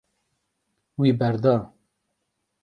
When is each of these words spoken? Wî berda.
Wî 1.01 1.09
berda. 1.19 1.55